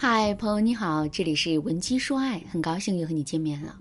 [0.00, 3.76] 嗨，朋友你好，这里是文姬说爱，很高兴又和你见面了。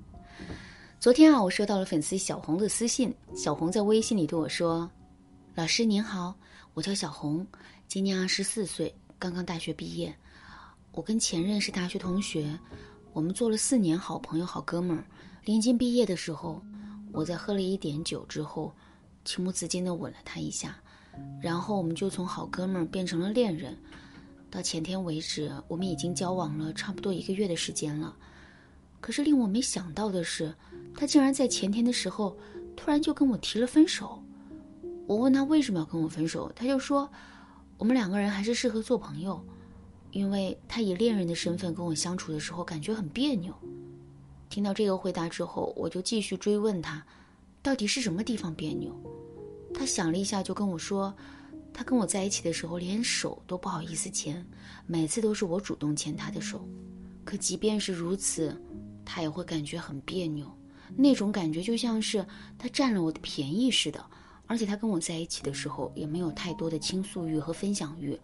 [0.99, 4.89] 昨天啊，我收到了粉丝小红的私信，小红在微信里对我说
[5.53, 6.33] ：“老师您好，
[6.73, 7.45] 我叫小红，
[7.87, 10.11] 今年二十四岁，刚刚大学毕业。
[10.91, 12.51] 我跟前任是大学同学，
[13.13, 15.05] 我们做了四年好朋友、好哥们儿。
[15.45, 16.59] 临近毕业的时候，
[17.11, 18.73] 我在喝了一点酒之后，
[19.23, 20.77] 情不自禁地吻了他一下，
[21.39, 23.77] 然后我们就从好哥们儿变成了恋人。”
[24.49, 28.15] 到前天为止，我们已经交往了差不多一个月的时间了。
[28.99, 30.53] 可是令我没想到的是，
[30.95, 32.35] 他竟然在前天的时候
[32.75, 34.23] 突然就跟我提了分手。
[35.05, 37.09] 我问他为什么要跟我分手，他就说
[37.77, 39.43] 我们两个人还是适合做朋友，
[40.11, 43.53] 因为他以恋人的身份跟我相处的时候感觉很别扭。
[44.49, 47.05] 听到这个回答之后，我就继续追问他，
[47.61, 48.95] 到底是什么地方别扭？
[49.73, 51.13] 他想了一下，就跟我说。
[51.77, 54.43] 他跟我在一起的时候，连手都不好意思牵，
[54.87, 56.67] 每次都是我主动牵他的手。
[57.23, 58.59] 可即便是如此，
[59.05, 60.51] 他也会感觉很别扭，
[60.95, 62.25] 那种感觉就像是
[62.57, 64.03] 他占了我的便宜似的。
[64.47, 68.19] 而且他跟我在一起的时候，也没有太多的倾诉欲和分享欲。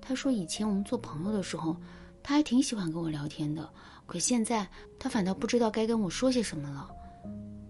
[0.00, 1.76] 他说以前我们做朋友的时候，
[2.22, 3.68] 他还挺喜欢跟我聊天的，
[4.06, 4.66] 可现在
[4.98, 6.88] 他反倒不知道该跟我说些什么了。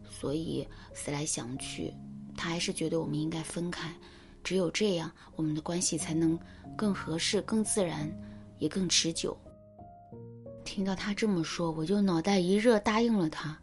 [0.09, 1.93] 所以思来想去，
[2.37, 3.93] 他还是觉得我们应该分开。
[4.47, 6.39] 只有这样，我们的关系才能
[6.77, 8.09] 更合适、更自然，
[8.61, 9.37] 也更持久。
[10.65, 13.59] 听到他这么说，我就脑袋一热，答应了他。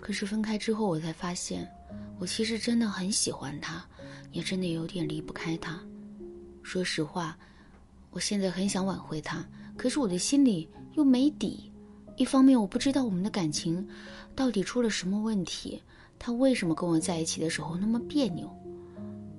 [0.00, 1.70] 可是分开之后，我才发现，
[2.18, 3.86] 我其实真的很喜欢他，
[4.32, 5.78] 也真的有点离不开他。
[6.62, 7.36] 说实话，
[8.10, 11.70] 我现在很想挽回他，可是我的心里又没底。
[12.16, 13.86] 一方面，我不知道我们的感情
[14.34, 15.82] 到底出了什么问题，
[16.18, 18.50] 他为什么跟我在一起的时候那么别扭。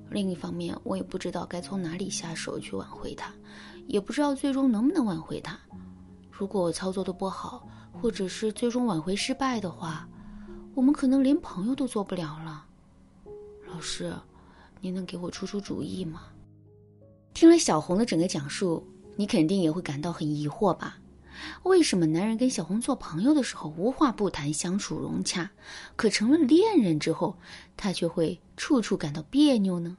[0.10, 3.34] 另一方面，我也不知道该从哪里下手去挽回他，
[3.88, 5.60] 也不知道最终能不能挽回他。
[6.32, 10.08] 如果我操作的不好，或者是最终挽回失败的话，
[10.76, 12.66] 我们可能连朋友都做不了了。
[13.68, 14.14] 老师，
[14.80, 16.24] 您能给我出出主意吗？
[17.34, 20.98] 听了小红的整个讲述，你肯定也会感到很疑惑吧？
[21.64, 25.50] 为什么男人跟小红做朋友的时候无话不谈，相处融洽，
[25.96, 27.38] 可成了恋人之后，
[27.76, 29.98] 他却会处处感到别扭呢？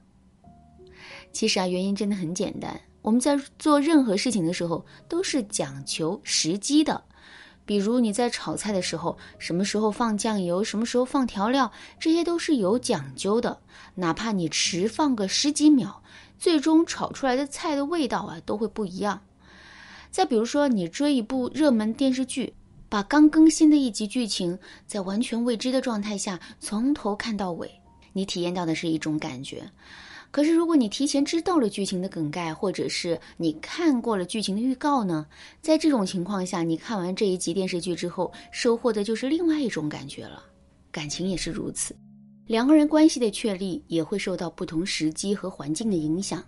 [1.32, 2.81] 其实啊，原因真的很简单。
[3.03, 7.04] 我们在做任何事情的时候，都是讲求时机的。
[7.65, 13.60] 比如你在炒菜的时候，什么时候放酱油，什么时候放调料，这些都是有讲究的。
[13.94, 16.03] 哪怕你迟放个十几秒，
[16.38, 19.22] 最终炒出来的菜的味道啊，都会不一样。
[20.10, 22.54] 再比如说，你追一部热门电视剧，
[22.88, 27.70] 把刚更新的一集剧情在完全未知的状态下从头看到尾，
[28.12, 29.70] 你体验到的是一种感觉。
[30.30, 35.26] 可是如果你提前知道了剧情的梗概，或者是你看过了剧情的预告呢？
[35.62, 40.42] 在这种情况下，你看完这一集电视剧之后，收获的就是另外一种感觉了。
[40.91, 41.94] 感情也是如此。
[42.48, 46.42] 两个人关系的确立也会受到不同时机和环境的影响。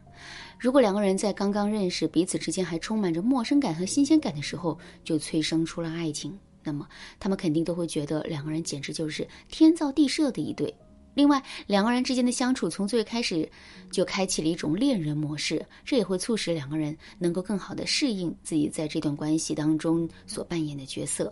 [0.58, 6.88] 如果两个人在刚刚认识、彼此之间还充满着陌生感和新鲜感的时候就催生出了爱情，那么
[7.18, 10.74] 他们肯定都会觉得两个人简直就是天造地设的一对。
[11.12, 13.46] 另外，两个人之间的相处从最开始
[13.90, 21.30] 就开启了一种恋人模式，这也会促使两个人能够更好的适应自己在这段关系当中所扮演的角色。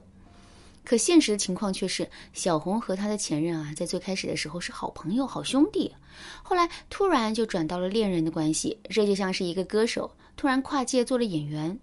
[0.89, 5.95] 可现实的情况却是，小红和她的前任啊，在最开始的时候是好朋友、好兄弟，
[6.43, 8.79] 后来突然就转到了恋人的关系。
[8.89, 11.79] 这就像是一个歌手突然跨界做了演员，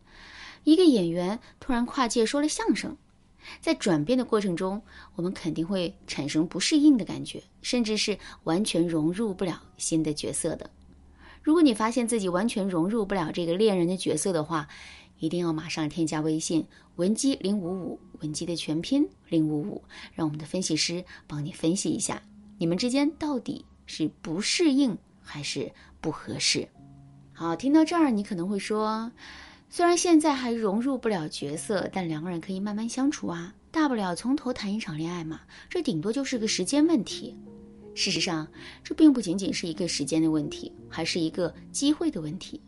[0.63, 2.97] 一个演员突然跨界说了相声，
[3.61, 4.81] 在转变的过程中，
[5.13, 10.67] 我们肯定会产生不适应的感觉，甚至是完全融入不了新的角色的。
[11.43, 14.67] 如果你发现自己完全融入不了这个恋人的角色的话，
[15.20, 16.66] 一定要马上添加微信
[16.98, 19.84] 文姬零五五，文姬的全拼零五五，
[20.14, 22.22] 让我们的分析师帮你分析一下，
[22.58, 25.72] 你们之间到底是不适应还是
[26.02, 26.68] 不合适。
[27.34, 29.12] 好，听到这儿，你可能会说，
[29.70, 37.35] 虽然现在还融入不了角色，但两个人可以慢慢相处啊，大不了从头谈一场恋爱嘛，这顶多就是个时间问题。
[37.94, 38.47] 事实上，
[38.84, 42.61] 这并不仅仅是一个时间的问题，还是一个机会的问题。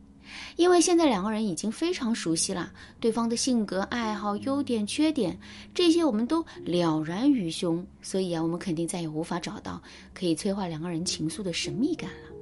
[0.55, 5.37] 因为现在两个人已经非常熟悉了对方的性格、爱好、优点、缺点，
[5.73, 9.81] 这些我们都了然于胸，所以啊，我们肯定再也无法找到
[10.13, 12.35] 可以催化两个人情愫的神秘感了，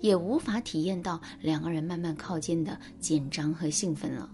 [0.00, 4.30] 也无法体验到两个人慢慢靠近的紧张和兴奋了。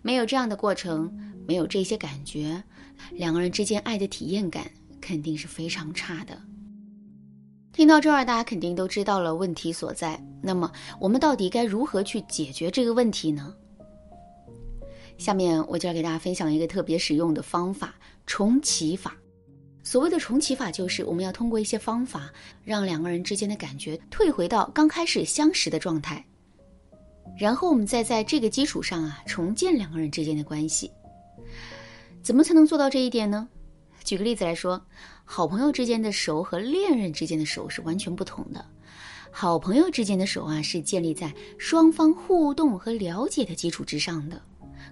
[0.00, 1.12] 没有这样的过程，
[1.46, 2.62] 没有这些感觉，
[3.10, 4.70] 两个人之间爱的体验感
[5.00, 6.40] 肯定是非常差的。
[7.78, 10.20] 听到这儿，大家肯定都知道了问题所在。
[10.42, 13.54] 那么，我们到底该如何去解决这个问题呢？
[15.16, 17.94] 下面我就要给大家分享一个特别实用的方法——
[18.26, 19.16] 重启法。
[19.84, 22.32] 所谓的重启法，就是我们要通过一些方法，
[22.64, 26.26] 让两个人之间的感觉退回到刚开始相识的状态，
[27.38, 30.90] 然后我们再在这个基础上啊，重建两个人之间的关系。
[32.24, 33.48] 怎么才能做到这一点呢？
[34.08, 34.82] 举个例子来说，
[35.22, 38.64] 好朋友之间的熟和恋人之间的熟是完全不同的。
[39.30, 44.38] 好朋友之间的熟啊，是建立在双方互动和了解的基础之上的；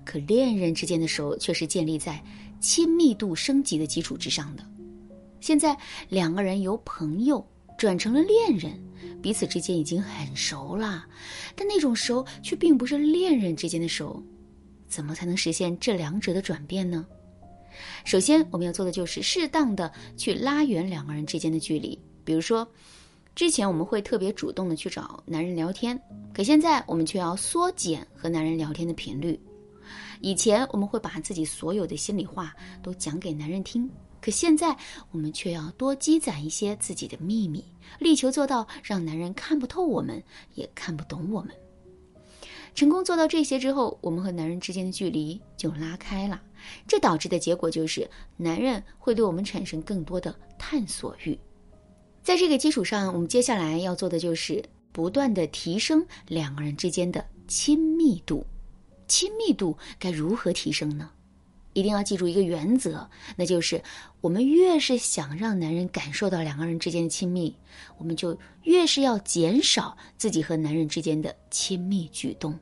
[0.05, 2.23] 可恋人之间的熟却是建立在
[2.61, 4.63] 亲密度升级的基础之上的。
[5.41, 5.75] 现在
[6.11, 7.43] 两个人由朋友
[7.79, 8.79] 转成了恋人，
[9.23, 11.07] 彼此之间已经很熟了，
[11.55, 14.23] 但那种熟却并不是恋人之间的熟。
[14.87, 17.07] 怎么才能实现这两者的转变呢？
[18.05, 21.99] 首先，我们要做的就是适当的去拉远两个人之间的距离。
[22.25, 22.67] 比如说，
[23.35, 26.01] 之前我们会特别主动的去找男人聊天，
[26.35, 29.39] 可现在我们却要缩减和男人聊天的频率。
[30.21, 33.89] 以前我们会把自己所有的心里话都讲给男人听。
[34.19, 34.77] 可现在，
[35.13, 37.65] 我们却要多积攒一些自己的秘密，
[38.01, 40.21] 力求做到让男人看不透我们，
[40.55, 41.51] 也看不懂我们。
[42.75, 46.43] 成功做到这些之后，我们和男人之间的距离就拉开了。
[46.87, 51.39] 这导致的结果就是，男人会对我们产生更多的探索欲。
[52.23, 58.45] 在这个基础上，我们接下来要做的就是不断的提升两个人之间的亲密度。
[59.09, 61.11] 亲密度该如何提升呢？
[61.75, 63.81] 一定要记住一个原则，那就是
[64.23, 67.55] 我们越是想让男人感受到两个人之间的亲密，
[67.99, 72.59] 我们就越是要减少自己和男人之间的亲密举动。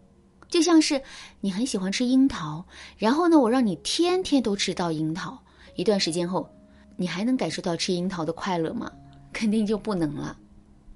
[0.54, 1.02] 就像是
[1.40, 2.64] 你很喜欢吃樱桃，
[2.96, 5.36] 然后呢，我让你天天都吃到樱桃，
[5.74, 6.48] 一段时间后，
[6.96, 8.88] 你还能感受到吃樱桃的快乐吗？
[9.32, 10.38] 肯定就不能了。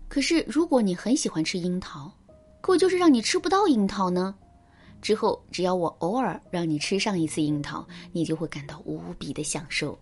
[0.07, 2.09] 可是如果你很喜欢吃樱桃，
[2.61, 4.33] 可我就是让你吃不到樱桃呢？
[5.03, 9.99] 之后，只要我偶尔让你吃上一次樱桃，你就会感到无比的享受。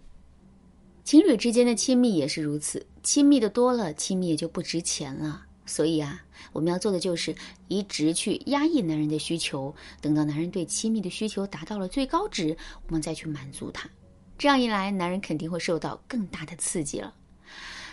[1.03, 5.46] 情侣之间的亲密也是如此，亲密的多了，亲密也就不值钱了。
[5.67, 6.23] 所以啊，
[6.53, 7.35] 我们要做的就是
[7.69, 13.91] 一直去压抑男人的需求，等到男人对亲密的需求达到了最高值，我们再去满足他。
[14.39, 17.13] 这样一来，男人肯定会受到更大的刺激了。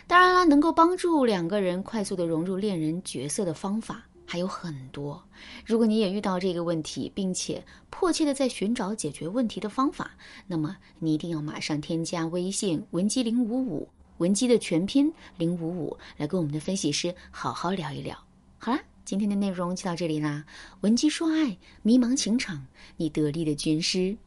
[0.08, 4.06] 当然了，能够帮助两个人快速的融入恋人角色的方法。
[4.26, 5.22] 还有很多。
[5.64, 10.12] 如果你也遇到这个问题，并且迫切的在寻找解决问题的方法，
[10.48, 13.88] 那么你一定要马上添加微信文姬零五五，
[14.18, 18.18] 文姬的全拼零五五，来跟我们的分析师好好聊一聊。
[18.60, 20.46] 好啦，今天的内容就到这里啦。
[20.82, 22.66] 文姬说爱，迷茫情场，
[22.98, 24.18] 你得力的军师。